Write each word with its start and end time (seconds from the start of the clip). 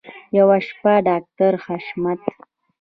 یوه 0.37 0.57
شپه 0.67 0.93
ډاکټر 1.07 1.53
حشمت 1.65 2.21